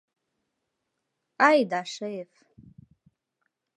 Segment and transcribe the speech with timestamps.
[1.47, 2.31] Ай да шеф!